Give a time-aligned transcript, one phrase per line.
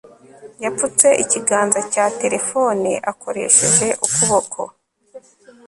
[0.63, 4.61] yapfutse ikiganza cya terefone akoresheje ukuboko